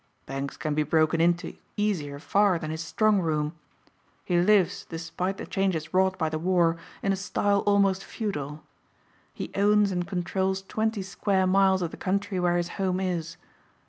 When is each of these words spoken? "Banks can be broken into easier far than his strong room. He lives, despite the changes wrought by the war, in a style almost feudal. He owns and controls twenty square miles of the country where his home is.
"Banks 0.25 0.57
can 0.57 0.73
be 0.73 0.81
broken 0.81 1.21
into 1.21 1.57
easier 1.77 2.17
far 2.17 2.57
than 2.57 2.71
his 2.71 2.81
strong 2.83 3.19
room. 3.21 3.53
He 4.25 4.39
lives, 4.41 4.83
despite 4.89 5.37
the 5.37 5.45
changes 5.45 5.93
wrought 5.93 6.17
by 6.17 6.27
the 6.27 6.39
war, 6.39 6.75
in 7.03 7.13
a 7.13 7.15
style 7.15 7.59
almost 7.67 8.03
feudal. 8.03 8.63
He 9.31 9.51
owns 9.53 9.91
and 9.91 10.07
controls 10.07 10.63
twenty 10.63 11.03
square 11.03 11.45
miles 11.45 11.83
of 11.83 11.91
the 11.91 11.97
country 11.97 12.39
where 12.39 12.57
his 12.57 12.69
home 12.81 12.99
is. 12.99 13.37